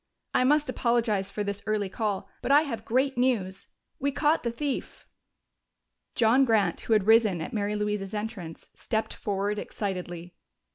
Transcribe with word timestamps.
"I 0.33 0.43
must 0.43 0.67
apologize 0.67 1.29
for 1.29 1.43
this 1.43 1.61
early 1.67 1.87
call, 1.87 2.27
but 2.41 2.51
I 2.51 2.63
have 2.63 2.85
great 2.85 3.19
news. 3.19 3.67
We 3.99 4.11
caught 4.11 4.41
the 4.41 4.49
thief!" 4.49 5.05
John 6.15 6.43
Grant, 6.43 6.81
who 6.81 6.93
had 6.93 7.05
risen 7.05 7.39
at 7.39 7.53
Mary 7.53 7.75
Louise's 7.75 8.15
entrance, 8.15 8.67
stepped 8.73 9.13
forward 9.13 9.59
excitedly. 9.59 10.33